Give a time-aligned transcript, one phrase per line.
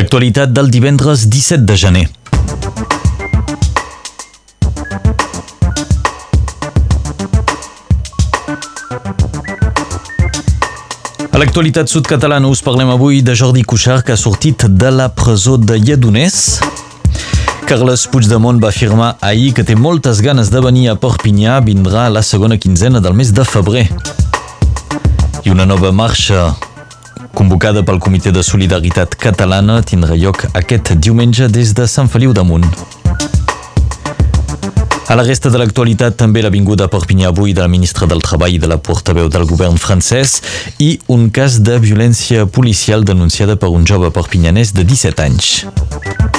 [0.00, 2.06] L'actualitat del divendres 17 de gener.
[11.28, 15.58] A l'actualitat sud-catalana us parlem avui de Jordi Cuixart que ha sortit de la presó
[15.60, 16.40] de Lledoners.
[17.68, 22.24] Carles Puigdemont va afirmar ahir que té moltes ganes de venir a Perpinyà, vindrà la
[22.24, 23.84] segona quinzena del mes de febrer.
[25.44, 26.54] I una nova marxa
[27.34, 32.66] convocada pel Comitè de Solidaritat Catalana tindrà lloc aquest diumenge des de Sant Feliu damunt.
[35.10, 38.54] A la resta de l'actualitat també l'avinguda a Perpinyà avui de la ministra del Treball
[38.54, 40.36] i de la portaveu del govern francès
[40.78, 46.29] i un cas de violència policial denunciada per un jove perpinyanès de 17 anys.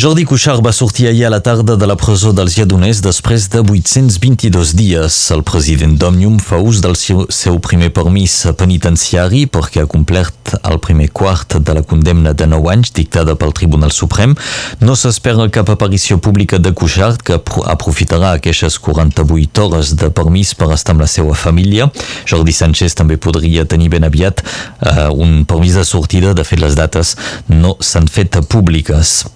[0.00, 3.60] Jordi Cuixart va sortir ahir a la tarda de la presó dels Lledoners després de
[3.60, 5.16] 822 dies.
[5.34, 10.78] El president d'Òmnium fa ús del seu, seu primer permís penitenciari perquè ha complert el
[10.80, 14.32] primer quart de la condemna de 9 anys dictada pel Tribunal Suprem.
[14.80, 17.36] No s'espera cap aparició pública de Cuixart que
[17.68, 21.90] aprofitarà aquestes 48 hores de permís per estar amb la seva família.
[22.24, 26.32] Jordi Sánchez també podria tenir ben aviat uh, un permís de sortida.
[26.32, 27.18] De fet, les dates
[27.52, 29.26] no s'han fet públiques.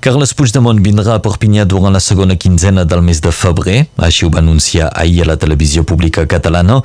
[0.00, 4.28] Carles Puigdemont vindrà a Perpinyà durant la segona quinzena del mes de febrer, així ho
[4.30, 6.76] va anunciar ahir a la televisió pública catalana.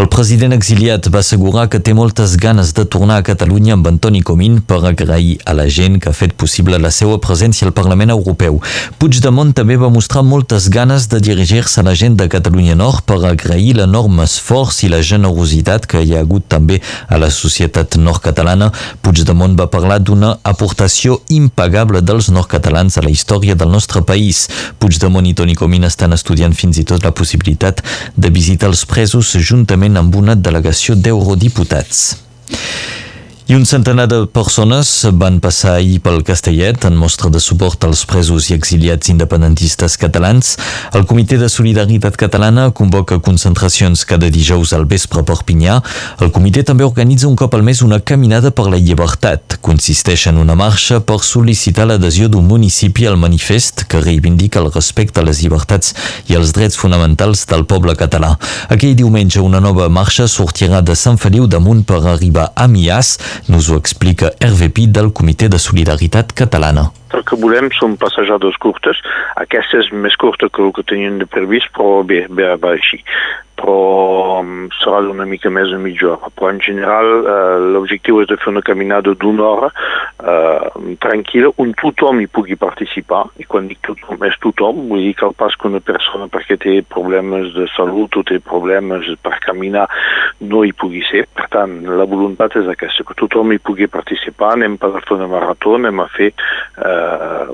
[0.00, 4.22] El president exiliat va assegurar que té moltes ganes de tornar a Catalunya amb Antoni
[4.24, 8.14] Comín per agrair a la gent que ha fet possible la seva presència al Parlament
[8.16, 8.56] Europeu.
[8.96, 13.20] Puigdemont també va mostrar moltes ganes de dirigir-se a la gent de Catalunya Nord per
[13.20, 16.80] agrair l'enorme esforç i la generositat que hi ha hagut també
[17.12, 18.72] a la societat nord-catalana.
[19.04, 24.46] Puigdemont va parlar d'una aportació impagable dels nord-catalans catalans a la història del nostre país.
[24.78, 27.82] Puigdemont i Toni Comín estan estudiant fins i tot la possibilitat
[28.16, 32.04] de visitar els presos juntament amb una delegació d'eurodiputats.
[33.48, 34.88] I un centenar de persones
[35.18, 40.52] van passar ahir pel Castellet en mostra de suport als presos i exiliats independentistes catalans.
[40.94, 45.80] El Comitè de Solidaritat Catalana convoca concentracions cada dijous al vespre a Perpinyà.
[46.22, 49.58] El comitè també organitza un cop al mes una caminada per la llibertat.
[49.60, 55.18] Consisteix en una marxa per sol·licitar l'adhesió d'un municipi al manifest que reivindica el respecte
[55.18, 55.96] a les llibertats
[56.30, 58.36] i els drets fonamentals del poble català.
[58.70, 63.16] Aquell diumenge una nova marxa sortirà de Sant Feliu damunt per arribar a Mias,
[63.46, 66.90] nos ho explica Hervé del Comitè de Solidaritat Catalana.
[67.12, 69.00] El que volem són passejades curtes.
[69.42, 73.02] Aquesta és més curta que el que tenien de previst, però bé, bé va així.
[73.60, 73.78] Però
[74.80, 76.30] serà d'una mica més de mitja hora.
[76.34, 81.74] Però en general eh, l'objectiu és de fer una caminada d'una hora eh, tranquil·la on
[81.80, 83.24] tothom hi pugui participar.
[83.42, 84.86] I quan dic tothom, és tothom.
[84.90, 88.40] Vull dir que al pas que una persona perquè té problemes de salut o té
[88.42, 89.88] problemes per caminar
[90.40, 91.26] no hi pugui ser.
[91.36, 94.54] Per tant, la voluntat és aquesta, que tothom hi pugui participar.
[94.56, 97.01] Anem per fer una marató, anem a fer eh,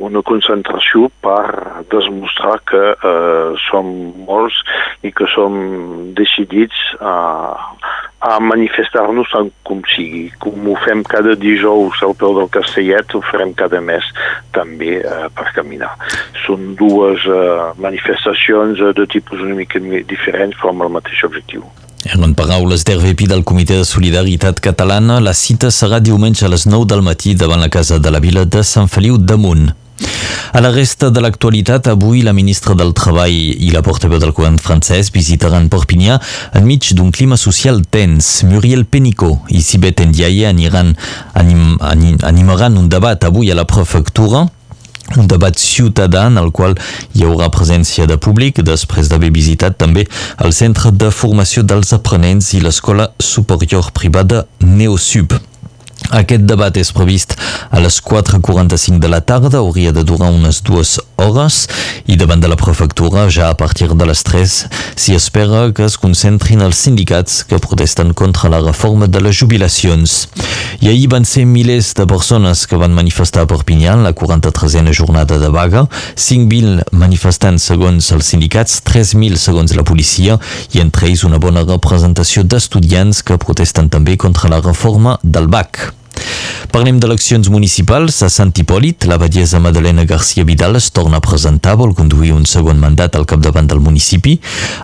[0.09, 3.89] una concentració per demostrar que eh, som
[4.29, 4.61] molts
[5.07, 5.57] i que som
[6.19, 7.15] decidits a,
[8.21, 10.29] a manifestar-nos tant com sigui.
[10.43, 14.07] Com ho fem cada dijous al peu del Castellet, ho farem cada mes
[14.57, 15.95] també eh, per caminar.
[16.47, 21.67] Són dues eh, manifestacions eh, de tipus una mica diferents però amb el mateix objectiu.
[22.07, 26.87] En paraules d'Hervé del Comitè de Solidaritat Catalana, la cita serà diumenge a les 9
[26.87, 29.73] del matí davant la Casa de la Vila de Sant Feliu damunt.
[30.53, 34.61] A la resta de l'actualitat, avui la ministra del Treball i la portaveu del govern
[34.63, 36.21] francès visitaran Perpinyà
[36.55, 38.45] enmig d'un clima social tens.
[38.47, 40.95] Muriel Pénicaud i Sibeth Ndiaye anim,
[41.35, 44.47] anim, animaran un debat avui a la prefectura
[45.17, 46.77] un debat ciutadà en el qual
[47.15, 50.07] hi haurà presència de públic després d'haver visitat també
[50.45, 55.39] el Centre de Formació dels Aprenents i l'Escola Superior Privada Neosub.
[56.09, 57.35] Aquest debat és previst
[57.69, 61.67] a les 4.45 de la tarda, hauria de durar unes dues hores
[62.09, 64.55] i davant de la prefectura, ja a partir de les 3,
[64.97, 70.17] s'hi espera que es concentrin els sindicats que protesten contra la reforma de les jubilacions.
[70.81, 74.97] I ahir van ser milers de persones que van manifestar a Perpinyà en la 43a
[74.97, 75.85] jornada de vaga,
[76.17, 80.41] 5.000 manifestants segons els sindicats, 3.000 segons la policia
[80.73, 85.98] i entre ells una bona representació d'estudiants que protesten també contra la reforma del BAC.
[86.69, 88.19] Parlem d'eleccions municipals.
[88.23, 92.45] A Sant Hipòlit, la bellesa Madalena García Vidal es torna a presentar, vol conduir un
[92.47, 94.35] segon mandat al capdavant del municipi.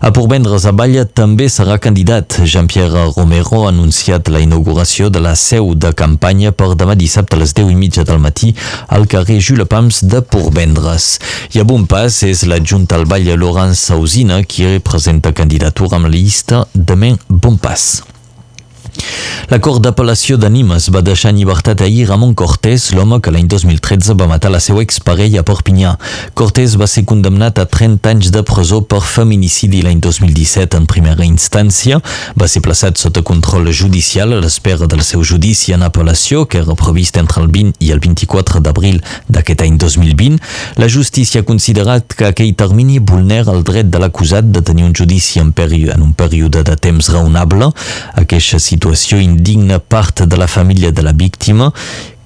[0.01, 2.39] A Porvendres, a Balla, també serà candidat.
[2.45, 7.43] Jean-Pierre Romero ha anunciat la inauguració de la seu de campanya per demà dissabte a
[7.43, 8.55] les 10 i mitja del matí
[8.89, 11.19] al carrer Jules Pams de Porvendres.
[11.53, 16.65] I a Bonpas és l'adjunt al Balla Laurence Sausina qui presenta candidatura amb la llista
[16.73, 18.14] de Men Bonpas.
[19.51, 23.49] La Cort d'Apel·lació de Nimes va deixar en llibertat ahir Ramon Cortés, l'home que l'any
[23.51, 25.91] 2013 va matar la seva exparella a Perpinyà.
[26.39, 31.27] Cortés va ser condemnat a 30 anys de presó per feminicidi l'any 2017 en primera
[31.27, 32.01] instància.
[32.41, 36.79] Va ser plaçat sota control judicial a l'espera del seu judici en apel·lació, que era
[36.79, 40.41] previst entre el 20 i el 24 d'abril d'aquest any 2020.
[40.81, 44.97] La justícia ha considerat que aquell termini vulnera el dret de l'acusat de tenir un
[44.97, 47.71] judici en, en un període de temps raonable.
[48.15, 51.73] Aquesta situació situació indigna part de la família de la víctima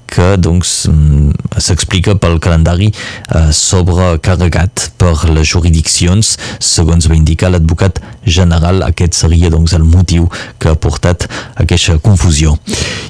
[0.09, 6.35] que doncs mm, s'explica pel calendari eh, sobrecarregat per les jurisdiccions.
[6.59, 10.29] Segons va indicar l'advocat general aquest seria doncs el motiu
[10.59, 12.57] que ha portat aquesta confusió.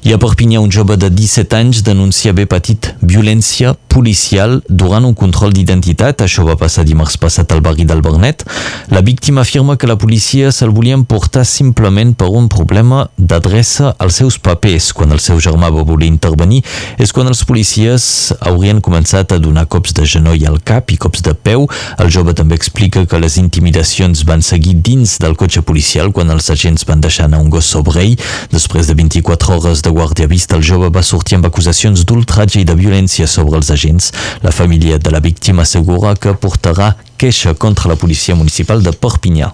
[0.07, 5.17] I a Perpinyà un jove de 17 anys denuncia haver patit violència policial durant un
[5.19, 6.23] control d'identitat.
[6.23, 8.45] Això va passar dimarts passat al barri del Bernet
[8.89, 14.21] la víctima afirma que la policia se'l volien portar simplement per un problema d'adreça als
[14.21, 14.93] seus papers.
[14.93, 16.63] Quan el seu germà va voler intervenir
[16.97, 18.05] és quan els policies
[18.41, 21.67] haurien començat a donar cops de genoll al cap i cops de peu.
[22.01, 26.49] El jove també explica que les intimidacions van seguir dins del cotxe policial quan els
[26.55, 28.17] agents van deixar anar un gos sobre ell.
[28.55, 32.67] Després de 24 hores de guàrdia vista, el jove va sortir amb acusacions d'ultratge i
[32.69, 34.13] de violència sobre els agents.
[34.43, 39.53] La família de la víctima assegura que portarà queixa contra la policia municipal de Perpinyà.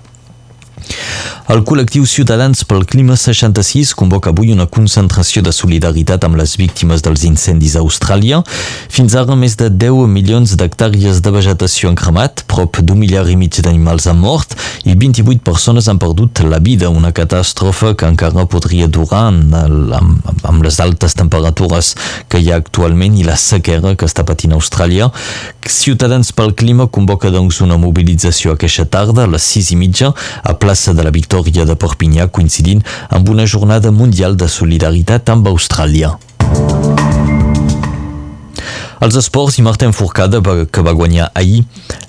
[1.44, 7.02] El col·lectiu Ciutadans pel Clima 66 convoca avui una concentració de solidaritat amb les víctimes
[7.04, 8.38] dels incendis a Austràlia.
[8.88, 13.36] Fins ara, més de 10 milions d'hectàrees de vegetació han cremat, prop d'un miliar i
[13.36, 14.56] mig d'animals han mort
[14.88, 20.80] i 28 persones han perdut la vida, una catàstrofe que encara podria durar amb les
[20.80, 21.92] altes temperatures
[22.32, 25.10] que hi ha actualment i la sequera que està patint Austràlia.
[25.68, 30.56] Ciutadans pel Clima convoca doncs una mobilització aquesta tarda a les 6 i mitja a
[30.56, 36.14] plaça de la Victòria de Perpinyà coincidint amb una jornada mundial de solidaritat amb Austràlia.
[39.04, 40.38] Els esports i Martin Fourcade,
[40.72, 41.58] que va guanyar ahir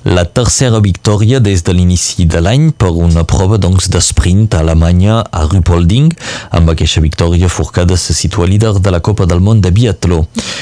[0.08, 5.18] la tercera victòria des de l'inici de l'any per una prova doncs, d'esprint a Alemanya
[5.20, 6.14] a Rupolding.
[6.56, 10.22] Amb aquesta victòria, Fourcade se situa líder de la Copa del Món de biatló.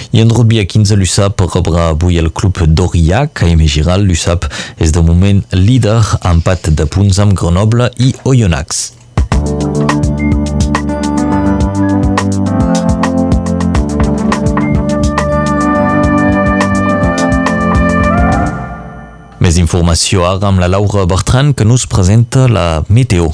[0.10, 4.10] I en rugby a 15, l'USAP rebrà avui el club d'Aurillac, a Giral.
[4.10, 4.50] L'USAP
[4.80, 9.03] és de moment líder amb pat de punts amb Grenoble i Oyonnax.
[19.54, 23.28] Més informació ara amb la Laura Bertran que nos presenta la meteo.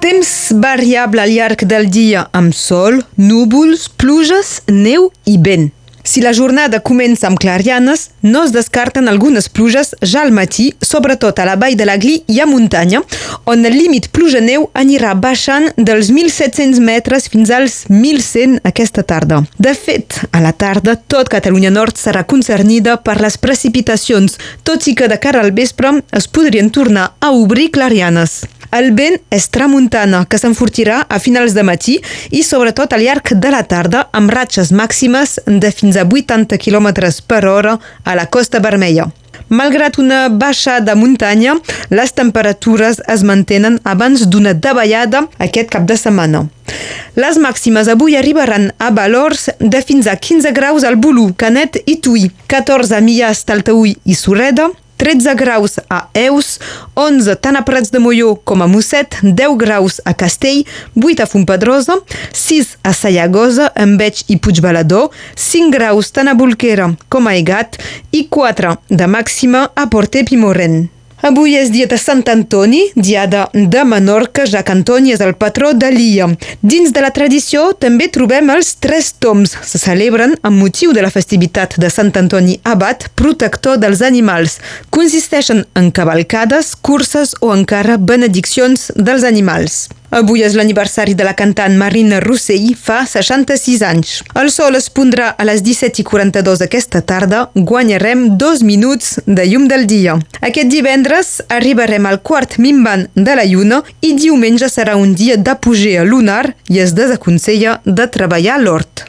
[0.00, 0.32] Temps
[0.64, 5.74] variable al llarg del dia amb sol, núvols, pluges, neu i vent.
[6.04, 11.38] Si la jornada comença amb clarianes, no es descarten algunes pluges ja al matí, sobretot
[11.40, 13.00] a la vall de la Gli i a muntanya,
[13.48, 19.40] on el límit pluja-neu anirà baixant dels 1.700 metres fins als 1.100 aquesta tarda.
[19.56, 24.94] De fet, a la tarda, tot Catalunya Nord serà concernida per les precipitacions, tot i
[24.94, 28.42] que de cara al vespre es podrien tornar a obrir clarianes.
[28.74, 32.00] El vent és tramuntana, que s'enfortirà a finals de matí
[32.34, 36.90] i sobretot al llarg de la tarda amb ratxes màximes de fins a 80 km
[37.30, 39.12] per hora a la Costa Vermella.
[39.48, 41.54] Malgrat una baixa de muntanya,
[41.90, 46.46] les temperatures es mantenen abans d'una davallada aquest cap de setmana.
[47.14, 52.00] Les màximes avui arribaran a valors de fins a 15 graus al Bulu, Canet i
[52.02, 56.58] Tui, 14 a Mias, Taltaúi i Sureda, 13 graus a Eus,
[56.94, 61.26] 11 tant a Prats de Molló com a Mosset, 10 graus a Castell, 8 a
[61.26, 61.98] Fontpedrosa,
[62.32, 67.80] 6 a Sayagosa, Enveig i Puigbalador, 5 graus tant a Bolquera com a Egat
[68.12, 70.93] i 4 de màxima a Porter Pimoren.
[71.24, 75.70] Avui és dia de Sant Antoni, diada de Menorca, ja que Antoni és el patró
[75.72, 76.26] de l'Ia.
[76.60, 79.56] Dins de la tradició també trobem els tres toms.
[79.64, 84.58] Se celebren amb motiu de la festivitat de Sant Antoni Abat, protector dels animals.
[84.92, 89.86] Consisteixen en cavalcades, curses o encara benediccions dels animals.
[90.14, 94.12] Avui és l'aniversari de la cantant Marina Rossell, fa 66 anys.
[94.38, 99.88] El sol es pondrà a les 17.42 aquesta tarda, guanyarem dos minuts de llum del
[99.90, 100.14] dia.
[100.38, 106.06] Aquest divendres arribarem al quart minvant de la lluna i diumenge serà un dia d'apogea
[106.06, 109.08] lunar i es desaconsella de treballar l'hort.